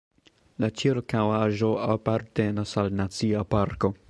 [0.63, 3.99] La ĉirkaŭaĵo apartenas al Nacia parko.